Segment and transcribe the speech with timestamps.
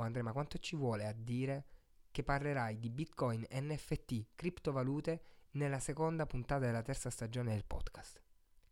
[0.00, 1.64] oh Andrea, ma quanto ci vuole a dire
[2.10, 8.20] che parlerai di Bitcoin, NFT, criptovalute nella seconda puntata della terza stagione del podcast?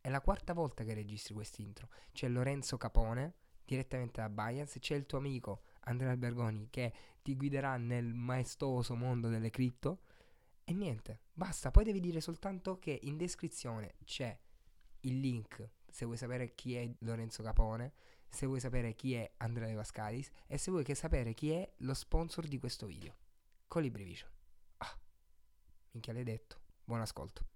[0.00, 1.88] È la quarta volta che registri quest'intro.
[2.12, 7.76] C'è Lorenzo Capone, direttamente da Binance, c'è il tuo amico Andrea Albergoni che ti guiderà
[7.76, 10.00] nel maestoso mondo delle cripto.
[10.64, 11.70] E niente, basta.
[11.70, 14.38] Poi devi dire soltanto che in descrizione c'è
[15.00, 17.92] il link se vuoi sapere chi è Lorenzo Capone,
[18.30, 21.94] se vuoi sapere chi è Andrea De Vascalis e se vuoi sapere chi è lo
[21.94, 23.14] sponsor di questo video.
[23.66, 24.30] Colibri Vision.
[24.78, 24.96] Ah,
[25.92, 26.56] minchia l'hai detto.
[26.84, 27.46] Buon ascolto.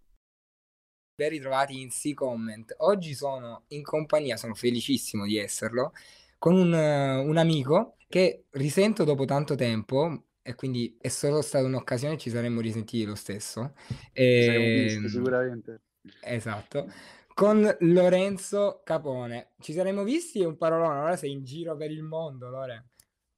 [1.14, 2.74] Ben ritrovati in C-Comment.
[2.78, 5.92] Oggi sono in compagnia, sono felicissimo di esserlo,
[6.38, 12.18] con un, un amico che risento dopo tanto tempo e quindi è solo stata un'occasione
[12.18, 13.74] ci saremmo risentiti lo stesso.
[14.12, 14.84] E...
[14.84, 15.80] Visti, ehm, sicuramente.
[16.20, 16.90] Esatto
[17.34, 19.52] con Lorenzo Capone.
[19.60, 22.90] Ci saremmo visti un parolone, ora sei in giro per il mondo, Lore.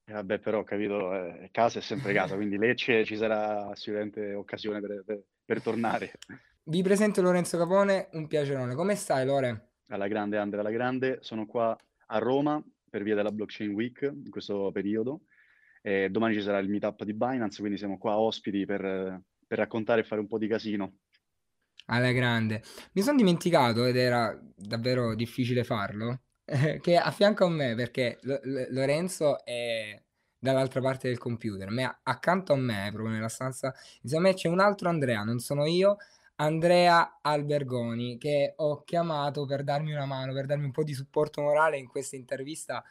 [0.06, 4.34] Eh vabbè, però ho capito, eh, casa è sempre casa, quindi Lecce ci sarà sicuramente
[4.34, 6.12] occasione per, per, per, tornare.
[6.64, 8.74] Vi presento Lorenzo Capone, un piacerone.
[8.74, 9.70] Come stai, Lore?
[9.88, 11.18] Alla grande, Andrea, alla grande.
[11.20, 15.22] Sono qua a Roma per via della Blockchain Week in questo periodo.
[15.80, 20.00] E domani ci sarà il meetup di Binance, quindi siamo qua ospiti per, per raccontare
[20.00, 20.98] e fare un po' di casino.
[21.86, 22.62] Alla grande.
[22.92, 26.22] Mi sono dimenticato, ed era davvero difficile farlo,
[26.80, 30.00] che a fianco a me, perché Lo- Lo- Lorenzo è
[30.38, 34.48] dall'altra parte del computer, ma accanto a me, proprio nella stanza, insieme a me c'è
[34.48, 35.96] un altro Andrea, non sono io,
[36.36, 41.42] Andrea Albergoni, che ho chiamato per darmi una mano, per darmi un po' di supporto
[41.42, 42.82] morale in questa intervista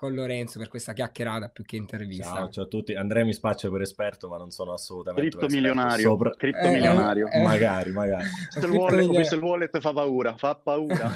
[0.00, 2.32] con Lorenzo per questa chiacchierata più che intervista.
[2.32, 2.94] Ciao, ciao a tutti.
[2.94, 6.08] Andrea mi spaccia per esperto, ma non sono assolutamente Cripto milionario.
[6.08, 6.30] Sopra...
[6.30, 7.28] Cripto eh, milionario.
[7.28, 8.24] Eh, eh, magari, magari.
[8.50, 11.10] Questo il, wallet, wallet fa paura, fa paura.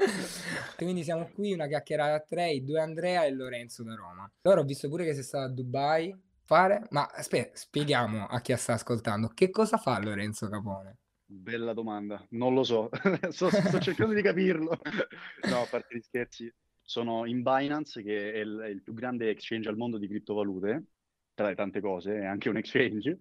[0.74, 4.32] Quindi siamo qui, una chiacchierata a tre, due Andrea e Lorenzo da Roma.
[4.40, 8.56] Allora ho visto pure che sei stato a Dubai fare, ma aspetta, spieghiamo a chi
[8.56, 10.96] sta ascoltando, che cosa fa Lorenzo Capone?
[11.26, 12.88] Bella domanda, non lo so,
[13.28, 14.80] sto, sto cercando di capirlo.
[15.50, 16.50] No, a parte gli scherzi,
[16.88, 20.84] sono in Binance, che è il, è il, più grande exchange al mondo di criptovalute,
[21.34, 23.18] tra le tante cose, è anche un exchange,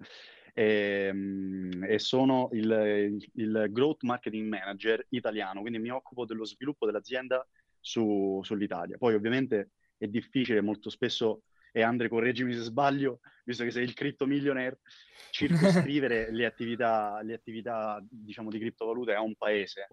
[0.53, 6.85] e, ehm, e sono il, il, Growth Marketing Manager italiano, quindi mi occupo dello sviluppo
[6.85, 7.45] dell'azienda
[7.81, 8.97] su, sull'Italia.
[8.97, 11.41] Poi ovviamente è difficile, molto spesso,
[11.73, 14.79] e Andre correggimi se sbaglio, visto che sei il crypto millionaire,
[15.29, 19.89] circoscrivere le attività, le attività diciamo, di criptovalute a un paese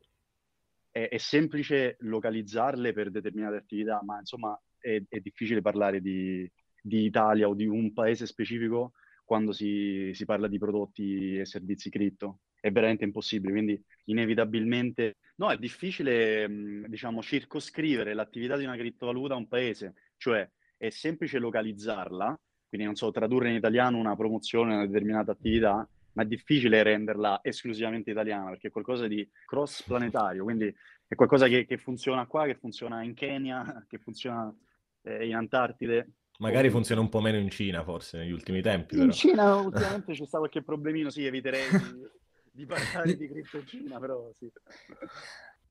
[0.94, 6.48] è, è, semplice localizzarle per determinate attività, ma insomma è, è difficile parlare di,
[6.80, 8.92] di, Italia o di un paese specifico
[9.24, 12.42] quando si, si parla di prodotti e servizi cripto.
[12.60, 15.16] È veramente impossibile, quindi inevitabilmente...
[15.36, 21.38] No, è difficile, diciamo, circoscrivere l'attività di una criptovaluta a un paese, cioè è semplice
[21.38, 22.38] localizzarla,
[22.68, 27.40] quindi non so, tradurre in italiano una promozione, una determinata attività, ma è difficile renderla
[27.42, 30.74] esclusivamente italiana perché è qualcosa di cross planetario, quindi
[31.06, 34.54] è qualcosa che, che funziona qua, che funziona in Kenya, che funziona
[35.02, 36.12] eh, in Antartide.
[36.38, 38.94] Magari funziona un po' meno in Cina, forse, negli ultimi tempi.
[38.94, 39.12] In però.
[39.12, 42.08] Cina ultimamente c'è stato qualche problemino, sì, eviterei di,
[42.50, 44.50] di parlare di cripto in Cina, però sì.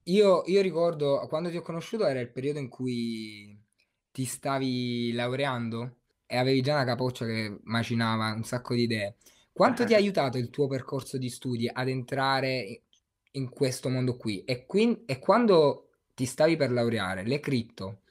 [0.08, 3.58] Io, io ricordo, quando ti ho conosciuto era il periodo in cui
[4.12, 9.16] ti stavi laureando e avevi già una capoccia che macinava un sacco di idee.
[9.54, 12.82] Quanto ti ha aiutato il tuo percorso di studi ad entrare
[13.34, 14.44] in questo mondo qui?
[14.46, 18.02] E, qui, e quando ti stavi per laureare, le cripto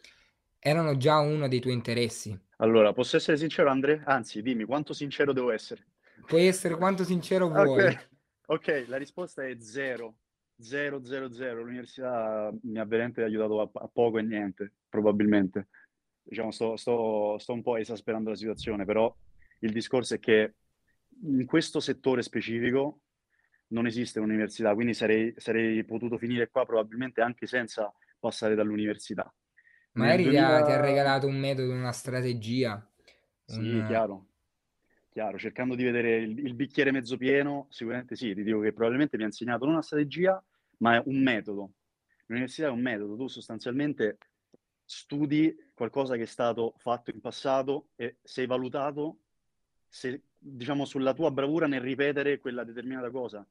[0.61, 2.39] erano già uno dei tuoi interessi?
[2.59, 4.03] Allora, posso essere sincero, Andre?
[4.07, 5.85] Anzi, dimmi quanto sincero devo essere.
[6.25, 7.87] Puoi essere quanto sincero vuoi.
[7.87, 8.09] Ok,
[8.47, 10.15] okay la risposta è zero.
[10.61, 11.65] Zero, zero, zero.
[11.65, 15.67] L'università mi ha veramente aiutato a, a poco e niente, probabilmente.
[16.23, 19.13] Diciamo, sto, sto, sto un po' esasperando la situazione, però
[19.59, 20.55] il discorso è che
[21.25, 23.01] in questo settore specifico
[23.69, 29.33] non esiste un'università, quindi sarei, sarei potuto finire qua probabilmente anche senza passare dall'università.
[29.93, 30.65] Magari 2000...
[30.65, 32.87] ti ha regalato un metodo, una strategia.
[33.45, 33.85] Sì, un...
[33.87, 34.27] chiaro.
[35.11, 39.19] Chiaro, cercando di vedere il, il, bicchiere mezzo pieno, sicuramente sì, ti dico che probabilmente
[39.19, 40.43] mi ha insegnato non una strategia,
[40.79, 41.73] ma un metodo.
[42.27, 44.17] L'università è un metodo, tu sostanzialmente
[44.85, 49.19] studi qualcosa che è stato fatto in passato e sei valutato
[49.87, 53.47] se diciamo, sulla tua bravura nel ripetere quella determinata cosa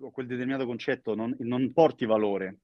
[0.00, 2.58] o quel determinato concetto, non, non porti valore.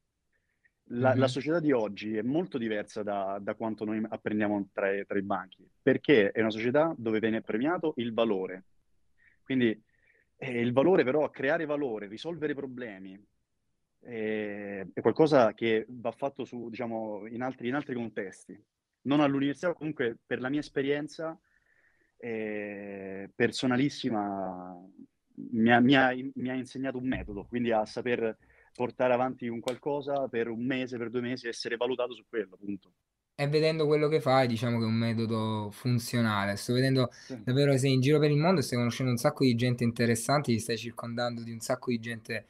[0.90, 1.18] La, mm-hmm.
[1.18, 5.22] la, società di oggi è molto diversa da, da quanto noi apprendiamo tra, tra, i
[5.22, 8.66] banchi, perché è una società dove viene premiato il valore.
[9.42, 9.82] Quindi
[10.36, 13.20] eh, il valore però, creare valore, risolvere problemi,
[14.02, 18.58] eh, è qualcosa che va fatto su, diciamo, in altri, in altri contesti.
[19.02, 21.38] non all'università, comunque per la mia esperienza
[22.18, 24.74] eh, personalissima
[25.36, 28.36] mi ha, mi, ha, mi ha, insegnato un metodo, quindi a saper
[28.72, 32.92] portare avanti un qualcosa per un mese, per due mesi, essere valutato su quello, appunto.
[33.38, 36.56] E vedendo quello che fai, diciamo che è un metodo funzionale.
[36.56, 37.38] Sto vedendo sì.
[37.42, 40.58] davvero sei in giro per il mondo, stai conoscendo un sacco di gente interessante, ti
[40.58, 42.46] stai circondando di un sacco di gente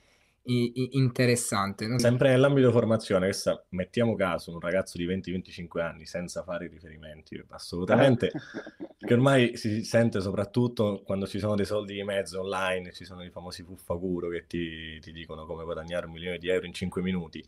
[0.47, 1.87] interessante.
[1.87, 7.43] Non Sempre nell'ambito formazione, questa, mettiamo caso un ragazzo di 20-25 anni senza fare riferimenti,
[7.49, 8.31] assolutamente,
[8.99, 13.25] che ormai si sente soprattutto quando ci sono dei soldi di mezzo online, ci sono
[13.25, 17.03] i famosi fuffaguro che ti, ti dicono come guadagnare un milione di euro in 5
[17.03, 17.45] minuti.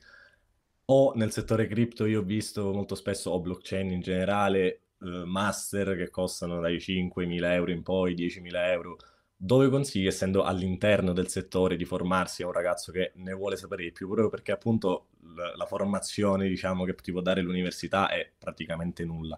[0.90, 5.96] O nel settore cripto io ho visto molto spesso, o blockchain in generale, eh, master
[5.96, 8.96] che costano dai 5.000 euro in poi, 10.000 euro
[9.40, 13.84] dove consigli, essendo all'interno del settore, di formarsi a un ragazzo che ne vuole sapere
[13.84, 18.28] di più, proprio perché appunto la, la formazione, diciamo, che ti può dare l'università è
[18.36, 19.36] praticamente nulla.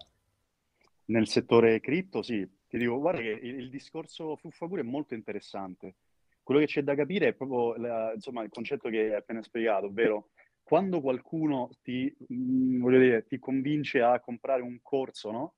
[1.06, 2.48] Nel settore cripto, sì.
[2.66, 5.96] Ti dico, guarda che il, il discorso fuffa pure è molto interessante.
[6.42, 9.86] Quello che c'è da capire è proprio la, insomma, il concetto che hai appena spiegato,
[9.86, 10.30] ovvero
[10.62, 15.54] quando qualcuno ti, mh, mm, dire, ti convince a comprare un corso, no?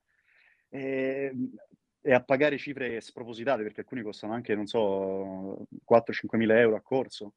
[0.68, 1.32] Eh,
[2.04, 6.80] e a pagare cifre spropositate, perché alcuni costano anche, non so, 4-5 mila euro a
[6.80, 7.34] corso.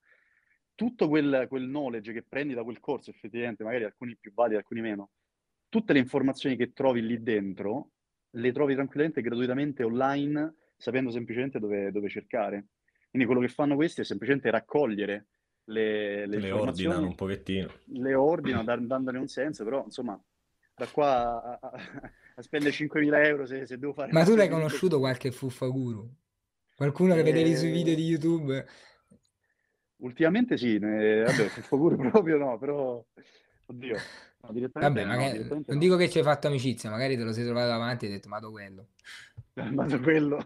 [0.74, 4.82] Tutto quel, quel, knowledge che prendi da quel corso, effettivamente, magari alcuni più validi, alcuni
[4.82, 5.12] meno,
[5.70, 7.92] tutte le informazioni che trovi lì dentro,
[8.32, 12.66] le trovi tranquillamente, gratuitamente online, sapendo semplicemente dove, dove cercare.
[13.10, 15.28] Quindi quello che fanno questi è semplicemente raccogliere
[15.66, 17.72] le, le, le ordinano un pochettino.
[17.86, 20.20] Le ordinano, dandone un senso, però insomma,
[20.76, 24.12] da qua a, a, a spendere 5.000 euro se, se, devo fare...
[24.12, 26.10] Ma tu l'hai conosciuto qualche fuffa guru?
[26.76, 28.66] Qualcuno che vedevi sui video di YouTube?
[29.98, 33.04] Ultimamente sì, eh, vabbè, fuffa guru proprio no, però...
[33.68, 33.98] Oddio,
[34.42, 35.78] no, direttamente, vabbè, magari, no, non no.
[35.78, 38.28] dico che ci hai fatto amicizia, magari te lo sei trovato davanti e hai detto,
[38.28, 38.90] ma quello.
[39.72, 40.44] ma quello...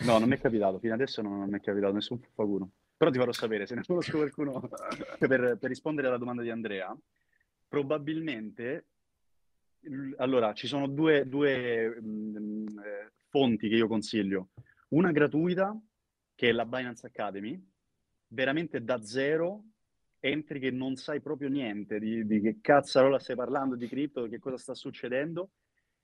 [0.00, 2.68] No, non mi è capitato, fino adesso non, non mi è capitato nessun fuffa guru.
[2.96, 4.68] Però ti farò sapere, se ne conosco qualcuno...
[5.18, 6.94] per, per rispondere alla domanda di Andrea,
[7.68, 8.86] probabilmente
[10.16, 14.48] allora, ci sono due, due mh, mm, eh, fonti che io consiglio.
[14.88, 15.78] Una gratuita,
[16.34, 17.60] che è la Binance Academy,
[18.28, 19.64] veramente da zero,
[20.18, 24.38] entri che non sai proprio niente di, di che cazzarola stai parlando, di cripto, che
[24.38, 25.50] cosa sta succedendo,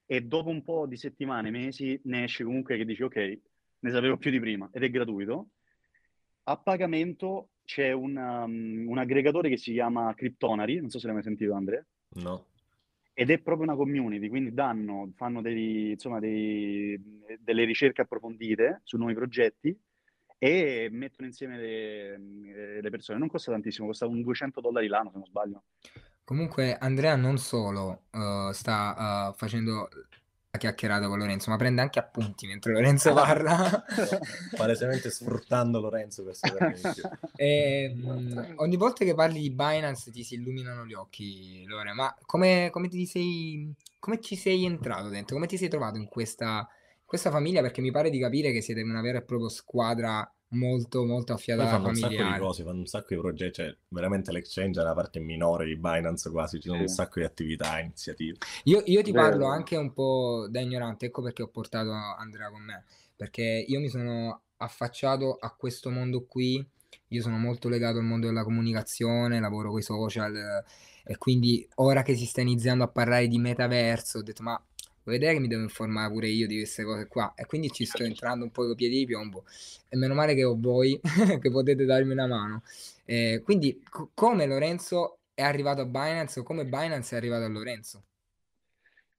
[0.06, 3.38] e dopo un po' di settimane, mesi, ne esci comunque che dici ok,
[3.80, 5.48] ne sapevo più di prima, ed è gratuito.
[6.44, 11.16] A pagamento c'è un, um, un aggregatore che si chiama Cryptonary, non so se l'hai
[11.16, 11.84] mai sentito Andrea.
[12.14, 12.46] No
[13.18, 17.00] ed è proprio una community, quindi danno, fanno dei, insomma, dei,
[17.40, 19.74] delle ricerche approfondite su nuovi progetti
[20.36, 23.18] e mettono insieme le, le, persone.
[23.18, 25.62] Non costa tantissimo, costa un 200 dollari l'anno se non sbaglio.
[26.24, 29.88] Comunque Andrea non solo uh, sta uh, facendo
[30.56, 33.84] chiacchierata con Lorenzo, ma prende anche appunti mentre Lorenzo parla.
[34.56, 36.78] Palesemente sfruttando Lorenzo per sapere
[37.36, 41.92] e, mh, mm, Ogni volta che parli di Binance ti si illuminano gli occhi, Lore,
[41.92, 45.34] ma come, come, ti sei, come ci sei entrato dentro?
[45.34, 46.68] Come ti sei trovato in questa,
[47.04, 47.60] questa famiglia?
[47.60, 51.70] Perché mi pare di capire che siete una vera e propria squadra molto molto affiatata
[51.70, 52.14] fanno familiare.
[52.14, 55.18] un sacco di cose, fanno un sacco di progetti, cioè veramente l'exchange è la parte
[55.18, 56.82] minore di Binance quasi, ci sono sì.
[56.84, 58.38] un sacco di attività, iniziative.
[58.64, 62.50] Io, io ti Beh, parlo anche un po' da ignorante, ecco perché ho portato Andrea
[62.50, 62.84] con me,
[63.16, 66.64] perché io mi sono affacciato a questo mondo qui,
[67.08, 70.64] io sono molto legato al mondo della comunicazione, lavoro con i social
[71.08, 74.60] e quindi ora che si sta iniziando a parlare di metaverso ho detto ma
[75.12, 77.32] vedere che mi devo informare pure io di queste cose qua?
[77.36, 79.44] E quindi ci sto entrando un po' con i piedi di piombo.
[79.88, 80.98] E meno male che ho voi
[81.40, 82.62] che potete darmi una mano.
[83.04, 87.48] Eh, quindi co- come Lorenzo è arrivato a Binance o come Binance è arrivato a
[87.48, 88.04] Lorenzo?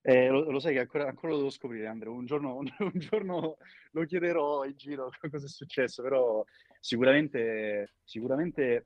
[0.01, 2.11] Eh, lo, lo, sai che ancora, ancora, lo devo scoprire Andrea.
[2.11, 3.57] Un giorno, un, un giorno
[3.91, 6.43] lo chiederò in giro cosa è successo però
[6.79, 8.85] sicuramente, sicuramente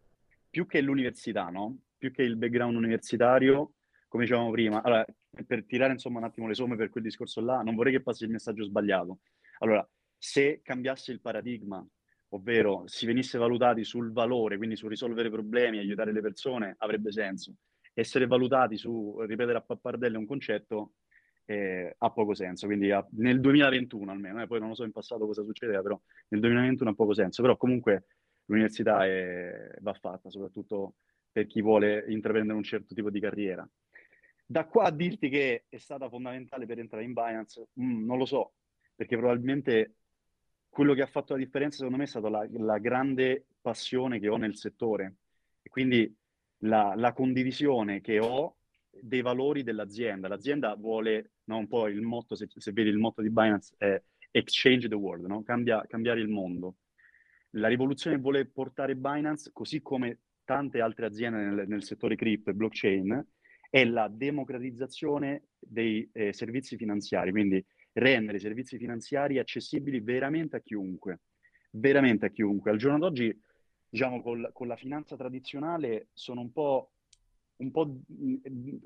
[0.50, 1.77] più che l'università no?
[1.98, 3.74] più che il background universitario
[4.12, 5.05] come dicevamo prima, allora,
[5.45, 8.23] per tirare insomma un attimo le somme per quel discorso là, non vorrei che passi
[8.23, 9.19] il messaggio sbagliato.
[9.59, 11.85] Allora, se cambiasse il paradigma,
[12.29, 17.55] ovvero si venisse valutati sul valore, quindi su risolvere problemi, aiutare le persone, avrebbe senso.
[17.93, 20.93] Essere valutati su ripetere a pappardelle un concetto
[21.45, 22.67] eh, ha poco senso.
[22.67, 26.00] Quindi ha, nel 2021 almeno, eh, poi non lo so in passato cosa succedeva, però
[26.29, 27.41] nel 2021 ha poco senso.
[27.41, 28.05] Però comunque
[28.45, 30.95] l'università è, va fatta, soprattutto
[31.31, 33.67] per chi vuole intraprendere un certo tipo di carriera.
[34.51, 38.25] Da qua a dirti che è stata fondamentale per entrare in Binance, mm, non lo
[38.25, 38.55] so,
[38.93, 39.96] perché probabilmente
[40.67, 44.27] quello che ha fatto la differenza secondo me è stata la, la grande passione che
[44.27, 45.15] ho nel settore
[45.62, 46.13] e quindi
[46.63, 48.58] la, la condivisione che ho
[48.89, 50.27] dei valori dell'azienda.
[50.27, 54.03] L'azienda vuole, no, un po' il motto, se, se, vedi il motto di Binance, è
[54.31, 55.43] exchange the world, no?
[55.43, 56.75] Cambia, cambiare il mondo.
[57.51, 62.53] La rivoluzione vuole portare Binance, così come tante altre aziende nel, nel settore cripto e
[62.53, 63.25] blockchain,
[63.72, 70.60] è la democratizzazione dei eh, servizi finanziari, quindi rendere i servizi finanziari accessibili veramente a
[70.60, 71.22] chiunque,
[71.72, 72.70] veramente a chiunque.
[72.70, 73.34] Al giorno d'oggi,
[73.88, 76.92] diciamo, col, con la finanza tradizionale sono un po',
[77.56, 78.01] un po'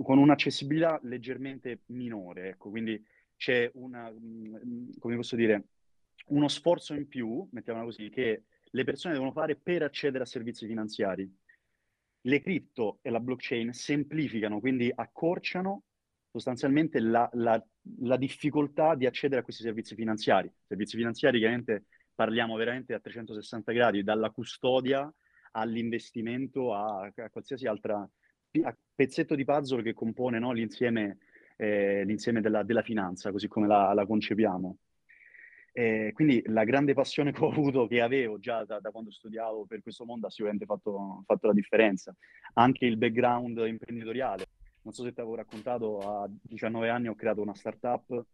[0.03, 3.03] con un'accessibilità leggermente minore, ecco, quindi
[3.37, 4.13] c'è una,
[4.99, 5.69] come posso dire,
[6.27, 10.67] uno sforzo in più, mettiamola così, che le persone devono fare per accedere a servizi
[10.67, 11.27] finanziari
[12.25, 15.83] le cripto e la blockchain semplificano, quindi accorciano
[16.31, 17.63] sostanzialmente la, la,
[17.99, 20.51] la, difficoltà di accedere a questi servizi finanziari.
[20.67, 25.11] Servizi finanziari, chiaramente parliamo veramente a 360 gradi, dalla custodia
[25.51, 28.07] all'investimento a, a qualsiasi altra
[28.63, 31.17] a pezzetto di puzzle che compone no, l'insieme,
[31.57, 34.77] eh, l'insieme della, della, finanza, così come la, la concepiamo.
[35.77, 39.65] E quindi la grande passione che ho avuto, che avevo già da, da quando studiavo
[39.65, 42.15] per questo mondo, ha sicuramente fatto, fatto, la differenza.
[42.53, 44.45] Anche il background imprenditoriale.
[44.83, 48.25] Non so se ti avevo raccontato, a 19 anni ho creato una startup,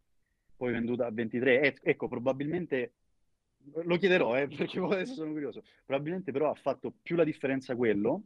[0.55, 1.62] poi venduta a 23.
[1.62, 2.93] E, ecco, probabilmente,
[3.86, 8.21] lo chiederò eh, perché adesso sono curioso, probabilmente però ha fatto più la differenza quello,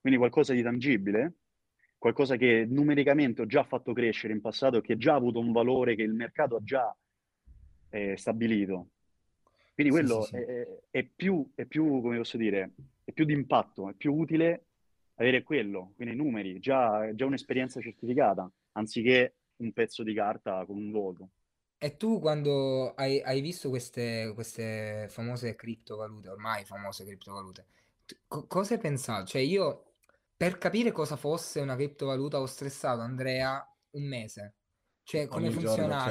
[0.00, 1.34] quindi qualcosa di tangibile,
[1.98, 5.94] qualcosa che numericamente ho già fatto crescere in passato, che già ha avuto un valore
[5.94, 6.96] che il mercato ha già
[7.90, 8.88] eh, stabilito.
[9.74, 10.36] Quindi quello sì, sì.
[10.36, 12.72] È, è, più, è più, come posso dire,
[13.04, 14.64] è più di impatto, è più utile
[15.16, 20.76] avere quello, quindi i numeri, già, già un'esperienza certificata, anziché un pezzo di carta con
[20.76, 21.30] un voto.
[21.78, 27.66] E tu quando hai, hai visto queste, queste, famose criptovalute, ormai famose criptovalute,
[28.26, 29.26] co- cosa hai pensato?
[29.26, 29.84] Cioè io,
[30.36, 34.54] per capire cosa fosse una criptovaluta, ho stressato Andrea un mese.
[35.06, 36.04] Cioè, come funziona?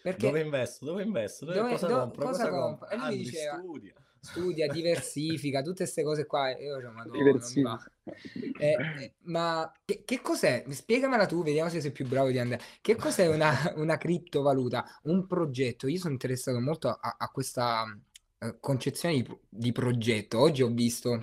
[0.00, 0.24] Perché...
[0.24, 0.84] Dove investo?
[0.84, 1.46] Dove investo?
[1.46, 2.26] Dove, cosa do, compro?
[2.26, 2.88] Cosa, cosa compro?
[2.88, 3.94] E lui mi diceva, studia.
[4.20, 6.50] studia, diversifica, tutte queste cose qua.
[6.50, 10.64] E io dicevo, madonna, eh, eh, ma che, che, cos'è?
[10.68, 12.60] Spiegamela tu, vediamo se sei più bravo di Andrea.
[12.80, 15.00] Che cos'è una, una criptovaluta?
[15.02, 15.88] Un progetto?
[15.88, 20.38] Io sono interessato molto a, a questa uh, concezione di, di progetto.
[20.38, 21.20] Oggi ho visto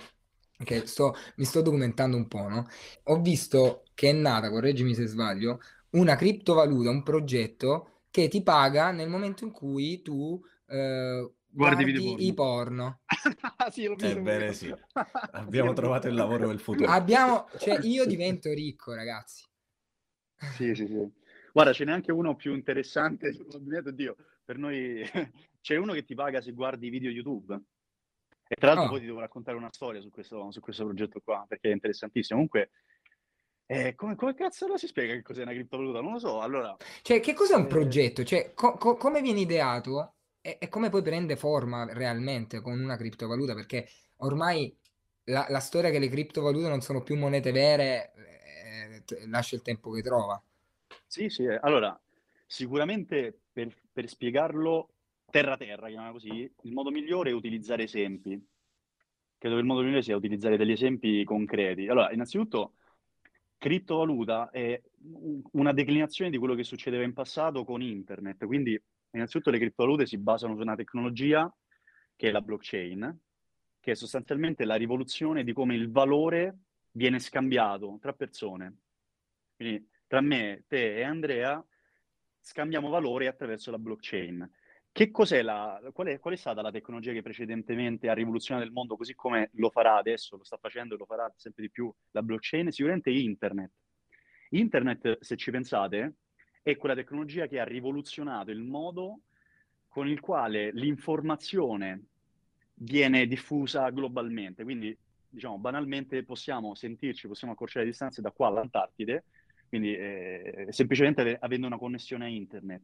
[0.61, 2.67] che sto, mi sto documentando un po', no?
[3.03, 5.59] Ho visto che è nata, correggimi se sbaglio,
[5.93, 12.27] una criptovaluta, un progetto che ti paga nel momento in cui tu eh, guardi, guardi
[12.27, 13.01] i porno.
[13.57, 14.73] ah, sì, l'ho Ebbene sì,
[15.31, 16.89] abbiamo trovato il lavoro del futuro.
[16.89, 19.43] Abbiamo, cioè io divento ricco, ragazzi.
[20.55, 21.11] Sì, sì, sì.
[21.51, 23.35] Guarda, ce n'è anche uno più interessante,
[23.93, 25.03] Dio, per noi
[25.61, 27.59] c'è uno che ti paga se guardi i video YouTube.
[28.47, 28.89] E tra l'altro oh.
[28.89, 32.37] poi ti devo raccontare una storia su questo, su questo progetto qua, perché è interessantissimo.
[32.37, 32.71] Comunque,
[33.65, 36.01] eh, come, come, cazzo lo si spiega che cos'è una criptovaluta?
[36.01, 36.41] Non lo so.
[36.41, 37.67] Allora, cioè, che cos'è un eh...
[37.67, 38.23] progetto?
[38.23, 42.97] Cioè, co- co- come viene ideato e-, e, come poi prende forma realmente con una
[42.97, 43.53] criptovaluta?
[43.53, 44.75] Perché ormai
[45.25, 49.61] la, la storia che le criptovalute non sono più monete vere eh, t- lascia il
[49.61, 50.41] tempo che trova.
[51.07, 51.45] Sì, sì.
[51.45, 51.59] Eh.
[51.61, 51.99] Allora,
[52.45, 54.89] sicuramente per, per spiegarlo
[55.29, 58.31] terra terra, chiamiamola così, il modo migliore è utilizzare esempi.
[59.37, 61.87] Credo che il modo migliore sia utilizzare degli esempi concreti.
[61.87, 62.73] Allora, innanzitutto
[63.63, 64.81] criptovaluta è
[65.51, 68.45] una declinazione di quello che succedeva in passato con internet.
[68.45, 68.77] Quindi,
[69.11, 71.49] innanzitutto, le criptovalute si basano su una tecnologia
[72.17, 73.19] che è la blockchain,
[73.79, 76.57] che è sostanzialmente la rivoluzione di come il valore
[76.91, 78.79] viene scambiato tra persone.
[79.55, 81.65] Quindi, tra me, te e Andrea
[82.41, 84.51] scambiamo valore attraverso la blockchain.
[84.93, 88.71] Che cos'è la, qual, è, qual è stata la tecnologia che precedentemente ha rivoluzionato il
[88.71, 91.91] mondo, così come lo farà adesso, lo sta facendo e lo farà sempre di più
[92.11, 92.71] la blockchain?
[92.71, 93.71] Sicuramente internet.
[94.49, 96.17] Internet, se ci pensate,
[96.61, 99.21] è quella tecnologia che ha rivoluzionato il modo
[99.87, 102.03] con il quale l'informazione
[102.75, 104.61] viene diffusa globalmente.
[104.61, 104.95] Quindi,
[105.27, 109.23] diciamo, banalmente possiamo sentirci, possiamo accorciare le distanze da qua all'Antartide,
[109.69, 112.83] quindi eh, semplicemente avendo una connessione a internet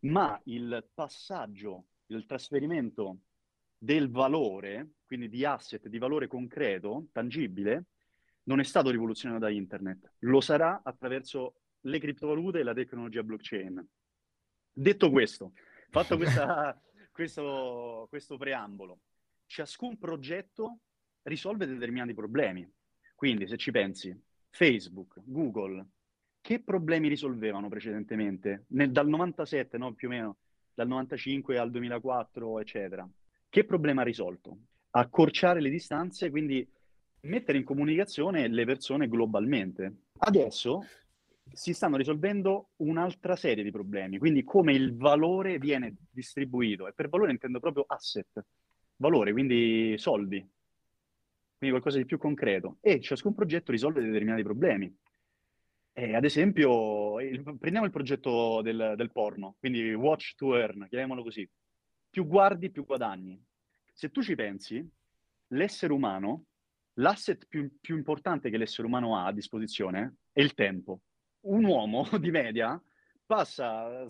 [0.00, 3.20] ma il passaggio, il trasferimento
[3.78, 7.84] del valore, quindi di asset, di valore concreto, tangibile,
[8.44, 13.86] non è stato rivoluzionato da internet, lo sarà attraverso le criptovalute e la tecnologia blockchain.
[14.72, 15.52] Detto questo,
[15.90, 19.00] fatto questa, questo, questo preambolo,
[19.46, 20.80] ciascun progetto
[21.22, 22.68] risolve determinati problemi.
[23.14, 24.16] Quindi, se ci pensi,
[24.50, 25.86] Facebook, Google,
[26.46, 28.66] che problemi risolvevano precedentemente?
[28.68, 30.36] Nel, dal 97, no, più o meno,
[30.72, 33.08] dal 95 al 2004, eccetera.
[33.48, 34.56] Che problema ha risolto?
[34.90, 36.64] Accorciare le distanze, quindi
[37.22, 40.02] mettere in comunicazione le persone globalmente.
[40.18, 40.84] Adesso
[41.52, 46.86] si stanno risolvendo un'altra serie di problemi, quindi come il valore viene distribuito.
[46.86, 48.44] E per valore intendo proprio asset,
[48.98, 50.38] valore, quindi soldi,
[51.58, 52.76] quindi qualcosa di più concreto.
[52.82, 54.96] E ciascun progetto risolve determinati problemi.
[55.98, 61.22] E ad esempio, il, prendiamo il progetto del, del porno, quindi watch to earn, chiamiamolo
[61.22, 61.48] così.
[62.10, 63.42] Più guardi, più guadagni.
[63.94, 64.86] Se tu ci pensi,
[65.48, 66.44] l'essere umano,
[66.96, 71.00] l'asset più, più importante che l'essere umano ha a disposizione è il tempo.
[71.46, 72.78] Un uomo di media
[73.24, 74.06] passa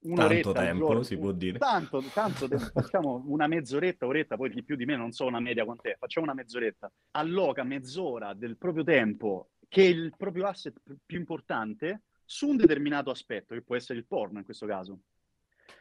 [0.00, 1.58] un'oretta tanto tempo, giorno, si può dire.
[1.58, 5.40] Tanto, tanto tempo, facciamo una mezz'oretta, oretta, poi di più di me non so una
[5.40, 10.80] media quant'è, facciamo una mezz'oretta, alloca mezz'ora del proprio tempo, che è il proprio asset
[11.04, 15.00] più importante, su un determinato aspetto, che può essere il porno in questo caso.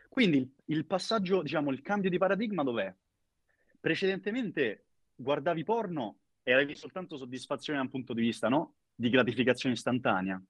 [0.10, 2.94] Quindi il, passaggio, diciamo, il cambio di paradigma dov'è?
[3.80, 8.76] Precedentemente guardavi porno e avevi soltanto soddisfazione da un punto di vista, no?
[8.96, 10.42] Di gratificazione istantanea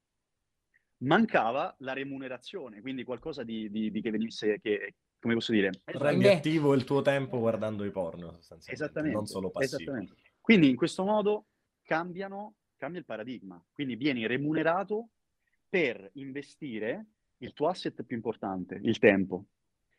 [0.98, 5.70] mancava la remunerazione, quindi qualcosa di, di, di che venisse, che, come posso dire...
[5.84, 9.92] Rendi attivo il tuo tempo guardando i porno, sostanzialmente, esattamente, non solo passivo.
[10.40, 11.46] Quindi in questo modo
[11.82, 15.10] cambiano, cambia il paradigma, quindi vieni remunerato
[15.68, 17.06] per investire
[17.38, 19.44] il tuo asset più importante, il tempo.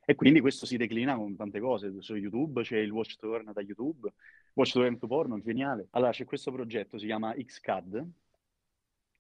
[0.04, 1.94] E quindi questo si declina con tante cose.
[2.00, 4.12] Su YouTube c'è il Watch to Earn da YouTube,
[4.54, 5.88] Watch to Earn to Porno, geniale.
[5.92, 8.10] Allora c'è questo progetto, si chiama XCAD,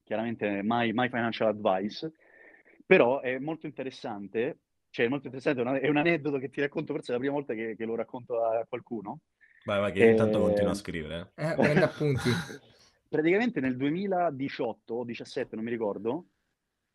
[0.04, 2.12] chiaramente mai, mai financial advice,
[2.88, 7.12] però è molto interessante, cioè è molto interessante, è un aneddoto che ti racconto, forse
[7.12, 9.20] è la prima volta che, che lo racconto a qualcuno.
[9.66, 10.10] Vai, vai, che e...
[10.10, 11.32] intanto continua a scrivere.
[11.36, 12.30] Eh, prende appunti.
[13.10, 16.28] Praticamente nel 2018 o 2017, non mi ricordo,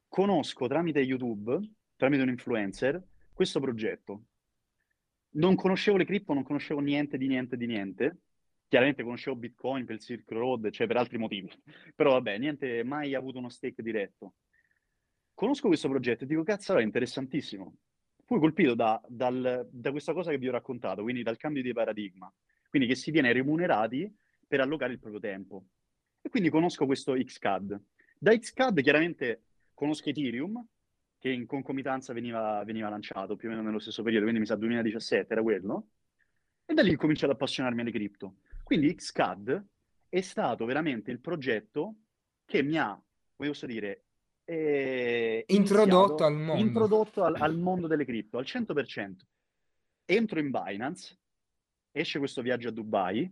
[0.08, 1.60] conosco tramite YouTube,
[1.96, 3.02] tramite un influencer,
[3.32, 4.22] questo progetto.
[5.32, 8.18] Non conoscevo le cripto, non conoscevo niente di niente di niente,
[8.74, 11.48] Chiaramente conoscevo Bitcoin per il Silk Road, cioè per altri motivi,
[11.94, 14.34] però vabbè, niente, mai avuto uno stake diretto.
[15.32, 17.76] Conosco questo progetto e dico, cazzo, è interessantissimo.
[18.24, 21.72] Fui colpito da, dal, da questa cosa che vi ho raccontato, quindi dal cambio di
[21.72, 22.32] paradigma,
[22.68, 24.12] quindi che si viene remunerati
[24.44, 25.66] per allocare il proprio tempo.
[26.26, 27.78] E quindi conosco questo XCAD.
[28.18, 29.42] Da XCAD chiaramente
[29.74, 30.64] conosco Ethereum,
[31.18, 34.56] che in concomitanza veniva, veniva lanciato più o meno nello stesso periodo, quindi mi sa
[34.56, 35.88] 2017 era quello,
[36.64, 38.36] e da lì ho cominciato ad appassionarmi alle cripto.
[38.62, 39.66] Quindi Xcad
[40.08, 41.96] è stato veramente il progetto
[42.46, 42.98] che mi ha,
[43.36, 44.04] come posso dire,
[44.44, 46.62] eh, introdotto, al mondo.
[46.62, 49.16] introdotto al, al mondo delle cripto al 100%.
[50.06, 51.18] Entro in Binance,
[51.92, 53.30] esce questo viaggio a Dubai,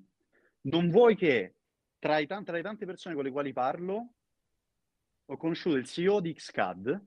[0.64, 1.55] non vuoi che
[2.03, 4.15] tra, i t- tra le tante persone con le quali parlo,
[5.25, 7.01] ho conosciuto il CEO di Xcad,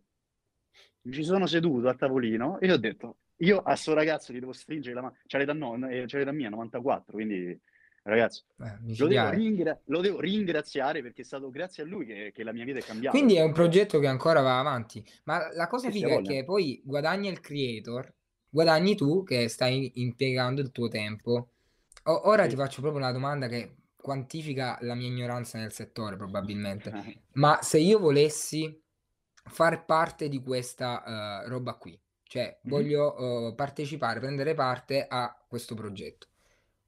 [1.01, 4.53] mi ci sono seduto a tavolino e ho detto, io a sto ragazzo gli devo
[4.53, 7.59] stringere la mano, c'è l'età, no, c'è l'età mia, 94, quindi
[8.07, 12.31] Ragazzi, eh, lo, devo ringra- lo, devo ringraziare perché è stato grazie a lui che,
[12.31, 13.17] che, la mia vita è cambiata.
[13.17, 15.03] Quindi è un progetto che ancora va avanti.
[15.23, 18.13] Ma la cosa figa è che poi guadagni il creator,
[18.47, 21.49] guadagni tu che stai impiegando il tuo tempo.
[22.03, 22.49] O- ora sì.
[22.49, 26.91] ti faccio proprio una domanda che quantifica la mia ignoranza nel settore, probabilmente.
[27.33, 28.79] Ma se io volessi
[29.45, 32.59] far parte di questa uh, roba qui, cioè mm-hmm.
[32.63, 33.15] voglio
[33.47, 36.27] uh, partecipare, prendere parte a questo progetto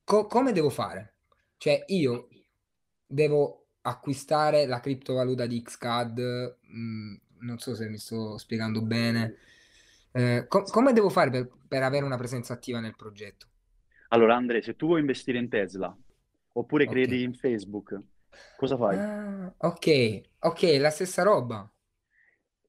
[0.04, 1.16] Co- come devo fare?
[1.58, 2.28] Cioè, io
[3.08, 6.20] devo acquistare la criptovaluta di Xcad,
[6.62, 9.38] mh, mm, non so se mi sto spiegando bene.
[10.12, 13.48] Eh, co- come devo fare per, per avere una presenza attiva nel progetto?
[14.10, 15.98] Allora, Andre, se tu vuoi investire in Tesla
[16.60, 16.96] oppure okay.
[16.96, 18.00] credi in Facebook,
[18.58, 18.98] cosa fai?
[18.98, 21.72] Ah, ok, ok, la stessa roba.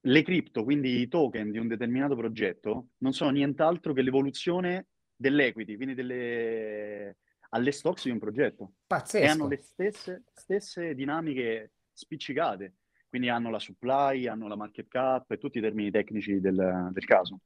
[0.00, 5.76] Le cripto, quindi i token di un determinato progetto, non sono nient'altro che l'evoluzione dell'equity,
[5.76, 7.16] quindi delle,
[7.50, 8.74] alle stocks di un progetto.
[8.86, 9.24] Pazzesco.
[9.24, 12.74] E hanno le stesse, stesse dinamiche spiccicate.
[13.08, 17.04] Quindi hanno la supply, hanno la market cap e tutti i termini tecnici del, del
[17.06, 17.40] caso.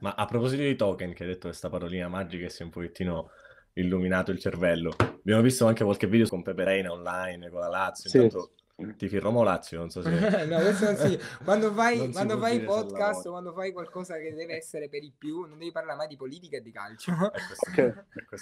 [0.00, 2.70] Ma a proposito di token, che hai detto questa parolina magica e si è un
[2.70, 3.30] pochettino
[3.76, 8.10] illuminato il cervello, abbiamo visto anche qualche video con Pepe Reina online, con la Lazio,
[8.10, 8.16] sì.
[8.16, 8.52] intanto
[8.96, 10.10] Tifi Romo Lazio, non so se...
[10.44, 11.18] no, questo non si...
[11.42, 15.56] Quando fai, quando fai podcast, quando fai qualcosa che deve essere per i più, non
[15.56, 17.12] devi parlare mai di politica e di calcio.
[17.68, 17.92] Okay.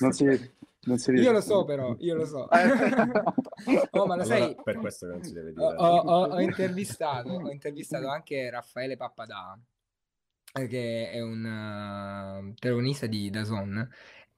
[0.00, 0.24] non si,
[0.82, 2.48] non si io lo so però, io lo so.
[2.48, 4.56] oh, ma lo allora, sai...
[4.62, 5.64] Per questo non si deve dire.
[5.64, 9.58] Ho, ho, ho, intervistato, ho intervistato anche Raffaele Pappadà,
[10.52, 13.88] eh, che è un uh, telefonista di Dazon,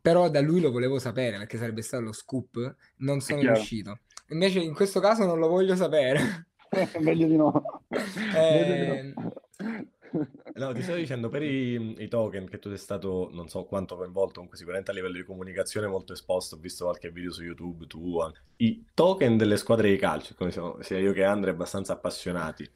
[0.06, 4.02] però da lui lo volevo sapere perché sarebbe stato lo scoop, non sono riuscito.
[4.28, 6.46] Invece in questo caso non lo voglio sapere.
[7.00, 7.82] Meglio di no.
[8.36, 9.12] Eh,
[10.54, 13.96] No, ti stavo dicendo, per i, i token che tu sei stato, non so quanto
[13.96, 17.86] coinvolto, comunque sicuramente a livello di comunicazione molto esposto, ho visto qualche video su YouTube
[17.86, 18.32] tuo.
[18.58, 22.70] I token delle squadre di calcio, come siamo, sia io che Andre, abbastanza appassionati,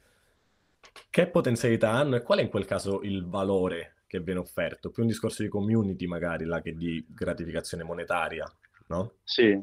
[1.09, 4.91] che potenzialità hanno e qual è in quel caso il valore che viene offerto?
[4.91, 8.45] Più un discorso di community magari, là, che di gratificazione monetaria,
[8.87, 9.13] no?
[9.23, 9.57] Sì,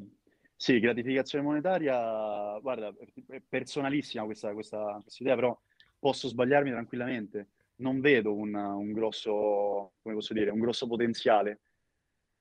[0.57, 2.91] sì, gratificazione monetaria, guarda,
[3.27, 5.61] è personalissima questa, questa, questa idea, però
[5.99, 7.49] posso sbagliarmi tranquillamente.
[7.77, 11.61] Non vedo un, un grosso, come posso dire, un grosso potenziale.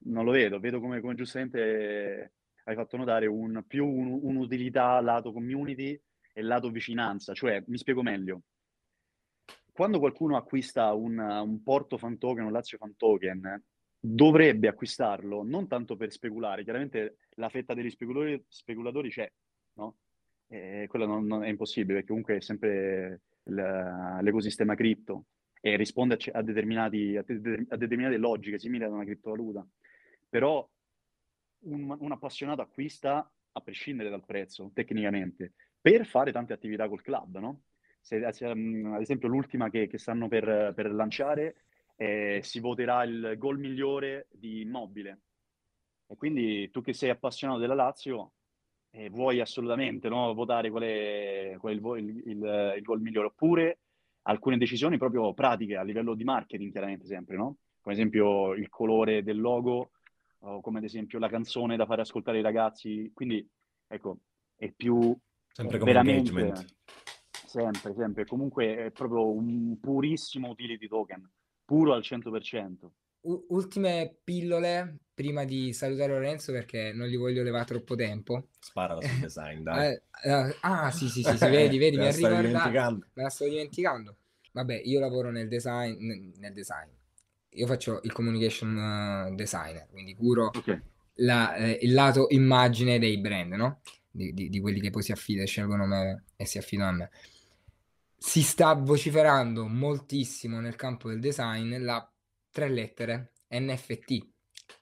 [0.05, 5.33] Non lo vedo, vedo come, come giustamente hai fatto notare un, più un, un'utilità lato
[5.33, 7.33] community e lato vicinanza.
[7.33, 8.43] Cioè, mi spiego meglio.
[9.77, 13.63] Quando qualcuno acquista un, un Porto fan token, un Lazio fan token,
[13.99, 19.31] dovrebbe acquistarlo non tanto per speculare, chiaramente la fetta degli speculatori, speculatori c'è,
[19.73, 19.97] no?
[20.47, 25.25] E quello non, non è impossibile perché comunque è sempre l'ecosistema cripto
[25.61, 29.63] e risponde a, a, determinati, a, a, determinate logiche simili ad una criptovaluta.
[30.27, 30.67] Però
[31.65, 37.37] un, un, appassionato acquista a prescindere dal prezzo, tecnicamente, per fare tante attività col club,
[37.37, 37.61] no?
[38.07, 41.55] Se, mm, ad esempio l'ultima che, che stanno per, per lanciare
[41.97, 45.19] eh, si voterà il gol migliore di Immobile.
[46.07, 48.31] E quindi tu che sei appassionato della Lazio
[48.91, 53.27] eh, vuoi assolutamente no, votare qual è, qual è il, il, il, il, gol migliore,
[53.27, 53.79] oppure
[54.23, 57.57] alcune decisioni proprio pratiche a livello di marketing, chiaramente sempre, no?
[57.81, 59.91] Come esempio il colore del logo,
[60.39, 63.11] o come ad esempio la canzone da fare ascoltare ai ragazzi.
[63.13, 63.45] Quindi,
[63.87, 64.19] ecco,
[64.55, 65.13] è più
[65.47, 66.76] sempre come veramente, engagement.
[67.47, 68.25] Sempre, sempre.
[68.25, 71.27] Comunque è proprio un purissimo utility token,
[71.65, 72.89] puro al 100%
[73.49, 78.49] ultime pillole prima di salutare Lorenzo perché non gli voglio levare troppo tempo.
[78.59, 79.93] Sparala sul design, dai.
[80.23, 83.07] Uh, ah, sì, sì, sì, sì vedi, vedi, mi ricordato.
[83.13, 84.15] Me la sto dimenticando.
[84.51, 86.89] Vabbè, io lavoro nel design, nel design.
[87.49, 90.79] Io faccio il communication designer, quindi curo okay.
[91.15, 93.81] la, eh, il lato immagine dei brand, no?
[94.17, 97.11] Di, di, di, quelli che poi si affidano, scelgono me e si affidano a me.
[98.17, 102.11] Si sta vociferando moltissimo nel campo del design la
[102.49, 104.27] tre lettere, NFT.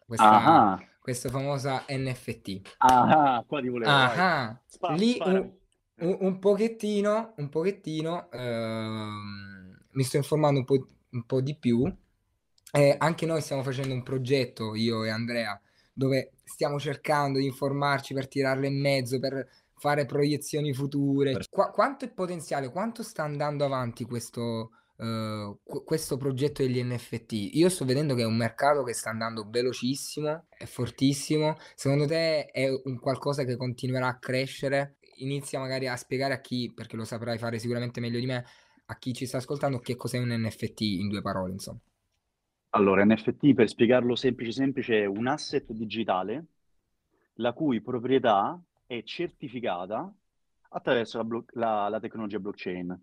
[0.05, 2.75] Questa, questa famosa NFT.
[2.77, 3.91] Ah, qua ti volevo.
[3.91, 5.39] Ah, spara, Lì spara.
[5.41, 5.51] Un,
[5.95, 11.93] un, un, pochettino, un pochettino, ehm, mi sto informando un po', un po di più.
[12.71, 15.59] Eh, anche noi stiamo facendo un progetto, io e Andrea,
[15.91, 21.37] dove stiamo cercando di informarci per tirarle in mezzo, per fare proiezioni future.
[21.49, 27.33] Qu- quanto è potenziale, quanto sta andando avanti questo, Uh, questo progetto degli NFT.
[27.55, 31.57] Io sto vedendo che è un mercato che sta andando velocissimo, è fortissimo.
[31.75, 34.95] Secondo te è un qualcosa che continuerà a crescere?
[35.17, 38.45] Inizia magari a spiegare a chi, perché lo saprai fare sicuramente meglio di me,
[38.85, 41.79] a chi ci sta ascoltando che cos'è un NFT in due parole, insomma.
[42.75, 46.47] Allora, NFT per spiegarlo semplice semplice è un asset digitale
[47.35, 50.13] la cui proprietà è certificata
[50.71, 53.01] attraverso la, blo- la, la tecnologia blockchain.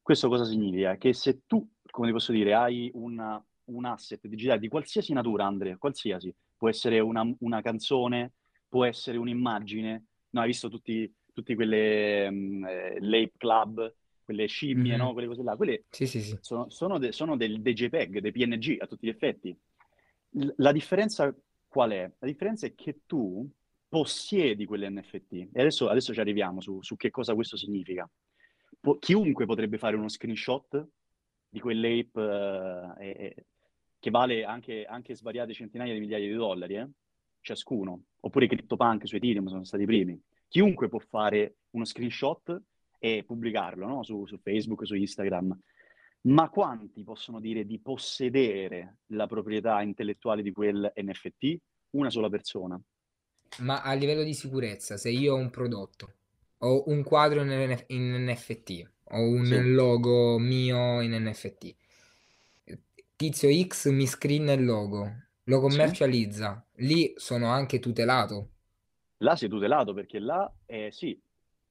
[0.00, 0.96] Questo cosa significa?
[0.96, 5.44] Che se tu, come ti posso dire, hai una, un asset digitale di qualsiasi natura,
[5.44, 8.32] Andrea, qualsiasi, può essere una, una canzone,
[8.66, 13.94] può essere un'immagine, no, hai visto tutti, tutti quelle um, eh, Lape Club,
[14.26, 15.00] quelle scimmie, mm-hmm.
[15.00, 15.12] no?
[15.12, 16.36] Quelle cose là, quelle sì, sì, sì.
[16.40, 19.56] sono, sono, de, sono del, dei JPEG, dei PNG a tutti gli effetti.
[20.30, 21.34] L- la differenza
[21.66, 22.12] qual è?
[22.18, 23.48] La differenza è che tu
[23.88, 25.32] possiedi quelle NFT.
[25.32, 28.06] E adesso, adesso ci arriviamo su, su che cosa questo significa
[28.80, 30.86] po- chiunque potrebbe fare uno screenshot
[31.48, 33.46] di quell'ape eh,
[33.98, 36.88] che vale anche, anche, svariate centinaia di migliaia di dollari, eh?
[37.40, 38.02] ciascuno.
[38.20, 40.20] Oppure CryptoPunk su Ethereum sono stati i primi.
[40.48, 42.60] Chiunque può fare uno screenshot
[43.06, 44.02] e pubblicarlo no?
[44.02, 45.58] su, su Facebook, su Instagram.
[46.22, 51.56] Ma quanti possono dire di possedere la proprietà intellettuale di quel NFT?
[51.90, 52.80] Una sola persona.
[53.58, 56.14] Ma a livello di sicurezza, se io ho un prodotto
[56.58, 59.72] ho un quadro in, in NFT, ho un sì.
[59.72, 61.74] logo mio in NFT.
[63.14, 65.10] Tizio X mi screen il logo,
[65.44, 66.86] lo commercializza, sì.
[66.86, 68.50] lì sono anche tutelato.
[69.18, 71.18] Là sei tutelato perché là è, sì,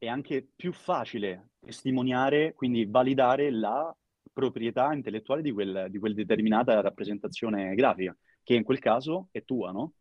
[0.06, 3.96] è anche più facile testimoniare, quindi validare la
[4.32, 9.72] proprietà intellettuale di, quel, di quella determinata rappresentazione grafica, che in quel caso è tua,
[9.72, 9.94] no?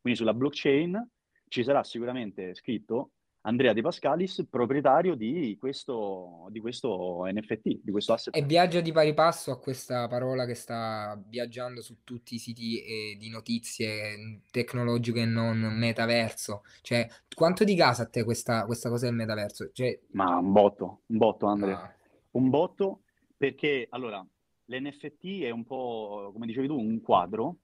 [0.00, 1.08] Quindi sulla blockchain
[1.48, 8.12] ci sarà sicuramente scritto Andrea De Pascalis, proprietario di questo, di questo NFT, di questo
[8.12, 8.36] asset.
[8.36, 12.82] E viaggia di pari passo a questa parola che sta viaggiando su tutti i siti
[12.82, 16.62] eh, di notizie tecnologiche e non metaverso.
[16.82, 19.70] Cioè, quanto di casa a te questa, questa cosa del metaverso?
[19.72, 19.98] Cioè...
[20.12, 21.94] Ma un botto, un botto Andrea, ah.
[22.32, 23.02] un botto
[23.42, 24.24] Perché, allora,
[24.66, 27.56] l'NFT è un po', come dicevi tu, un quadro.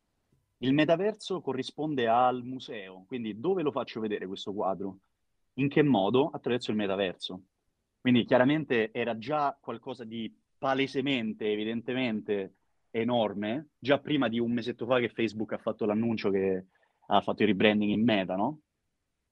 [0.57, 4.99] Il metaverso corrisponde al museo, quindi dove lo faccio vedere questo quadro?
[5.59, 6.31] In che modo?
[6.31, 7.43] Attraverso il metaverso.
[8.01, 12.55] Quindi chiaramente era già qualcosa di palesemente, evidentemente
[12.91, 16.67] enorme, già prima di un mesetto fa che Facebook ha fatto l'annuncio che
[17.07, 18.61] ha fatto il rebranding in meta, no?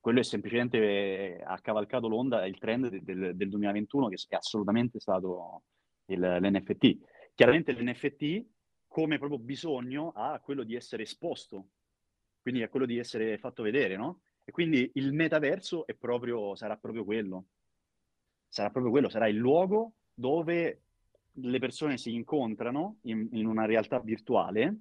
[0.00, 5.00] Quello è semplicemente, eh, ha cavalcato l'onda, il trend del, del 2021 che è assolutamente
[5.00, 5.62] stato
[6.06, 6.98] il, l'NFT.
[7.34, 8.46] Chiaramente l'NFT
[8.88, 11.68] come proprio bisogno ha quello di essere esposto,
[12.40, 14.22] quindi è quello di essere fatto vedere, no?
[14.48, 17.46] E quindi il metaverso è proprio, sarà proprio quello.
[18.48, 20.82] Sarà proprio quello, sarà il luogo dove
[21.32, 24.76] le persone si incontrano in, in una realtà virtuale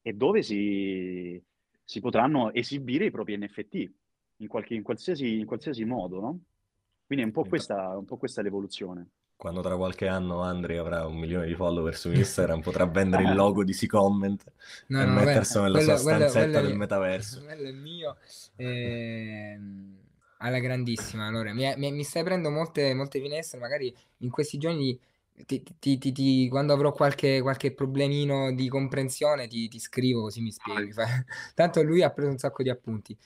[0.00, 1.42] e dove si,
[1.84, 3.90] si, potranno esibire i propri NFT
[4.36, 6.40] in, qualche, in, qualsiasi, in qualsiasi, modo, no?
[7.04, 9.08] Quindi è un po' questa, un po' questa l'evoluzione.
[9.40, 13.32] Quando tra qualche anno Andri avrà un milione di follower su Instagram, potrà vendere il
[13.34, 14.44] logo di Comment
[14.88, 17.40] no, e no, metterselo nella quello, sua stanzetta quello, quello del metaverso.
[17.42, 18.16] Quello è mio.
[18.56, 19.58] Eh,
[20.40, 21.26] alla grandissima.
[21.26, 25.00] Allora, mi, mi, mi stai prendendo molte, molte finestre, magari in questi giorni
[25.46, 30.52] ti, ti, ti, ti, quando avrò qualche, qualche problemino di comprensione ti, scrivo così mi
[30.52, 30.92] spieghi.
[31.54, 33.16] Tanto lui ha preso un sacco di appunti.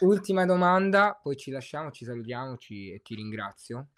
[0.00, 3.88] Ultima domanda, poi ci lasciamo, ci salutiamo ci, e ti ringrazio.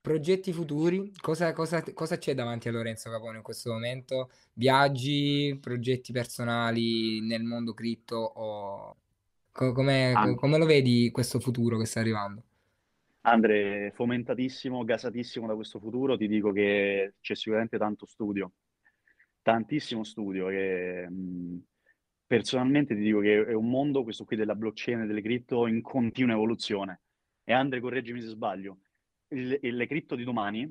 [0.00, 4.30] Progetti futuri, cosa, cosa, cosa, c'è davanti a Lorenzo Capone in questo momento?
[4.54, 8.96] Viaggi, progetti personali nel mondo cripto o
[9.50, 10.34] co- come, ah.
[10.34, 12.42] come lo vedi questo futuro che sta arrivando?
[13.22, 18.52] Andre, fomentatissimo, gasatissimo da questo futuro, ti dico che c'è sicuramente tanto studio,
[19.42, 20.46] tantissimo studio.
[20.46, 21.64] Che, mh,
[22.26, 25.82] personalmente ti dico che è un mondo, questo qui della blockchain e delle cripto, in
[25.82, 27.00] continua evoluzione.
[27.44, 28.78] E Andre, correggimi se sbaglio,
[29.28, 30.70] il, le cripto di domani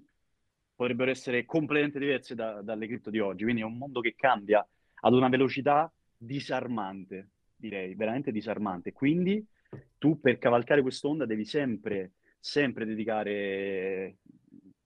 [0.75, 4.65] potrebbero essere completamente diverse da, dalle cripto di oggi, quindi è un mondo che cambia
[5.01, 8.91] ad una velocità disarmante, direi, veramente disarmante.
[8.91, 9.45] Quindi
[9.97, 14.19] tu per cavalcare quest'onda devi sempre sempre dedicare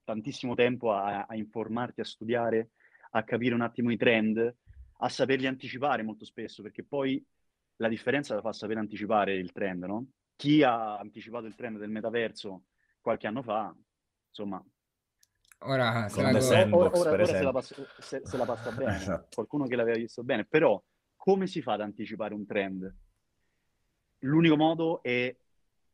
[0.04, 2.72] tantissimo tempo a, a, informarti, a studiare,
[3.12, 4.56] a capire un attimo i trend,
[4.98, 7.24] a saperli anticipare molto spesso, perché poi
[7.78, 10.08] la differenza la fa sapere anticipare il trend, no?
[10.36, 12.64] Chi ha anticipato il trend del metaverso
[13.02, 13.76] qualche anno fa,
[14.28, 14.64] insomma...
[15.64, 19.28] Ora, se la, sandbox, ora, ora se, la passa, se, se la passa bene, esatto.
[19.36, 20.82] qualcuno che l'aveva visto bene, però
[21.16, 22.96] come si fa ad anticipare un trend?
[24.20, 25.36] L'unico modo è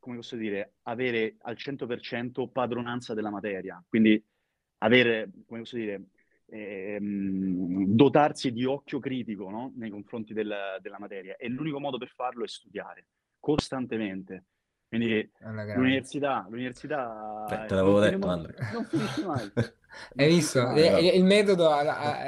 [0.08, 4.24] come posso dire, avere al 100% padronanza della materia, quindi
[4.78, 6.12] avere, come posso dire,
[6.46, 9.74] ehm, dotarsi di occhio critico no?
[9.76, 14.46] nei confronti del, della materia e l'unico modo per farlo è studiare costantemente.
[14.90, 18.72] Quindi l'università, l'università Beh, te l'avevo detto, Andrea.
[18.72, 19.52] Non finisce mai.
[20.16, 20.62] Hai visto?
[20.72, 21.70] Il, il metodo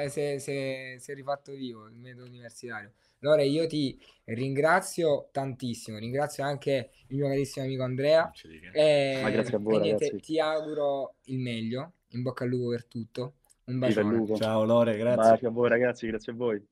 [0.10, 2.92] si è rifatto vivo, il metodo universitario.
[3.22, 8.32] Allora io ti ringrazio tantissimo, ringrazio anche il mio carissimo amico Andrea.
[8.74, 12.86] E, Ma grazie a voi, niente, ti auguro il meglio, in bocca al lupo per
[12.86, 13.36] tutto.
[13.66, 14.36] Un bacione.
[14.36, 15.32] Ciao Lore, grazie.
[15.32, 16.66] Bacio a voi ragazzi, grazie a voi.